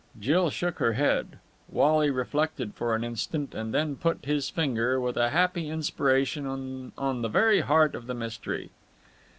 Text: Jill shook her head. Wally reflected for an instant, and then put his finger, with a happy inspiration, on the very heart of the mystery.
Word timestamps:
Jill 0.19 0.49
shook 0.49 0.79
her 0.79 0.93
head. 0.93 1.37
Wally 1.69 2.09
reflected 2.09 2.73
for 2.73 2.95
an 2.95 3.03
instant, 3.03 3.53
and 3.53 3.71
then 3.71 3.95
put 3.95 4.25
his 4.25 4.49
finger, 4.49 4.99
with 4.99 5.15
a 5.15 5.29
happy 5.29 5.69
inspiration, 5.69 6.91
on 6.97 7.21
the 7.21 7.29
very 7.29 7.59
heart 7.61 7.93
of 7.93 8.07
the 8.07 8.15
mystery. 8.15 8.71